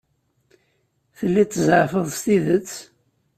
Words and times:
Telliḍ 1.17 1.47
tzeɛfeḍ 1.49 2.05
s 2.17 2.19
tidet? 2.25 2.71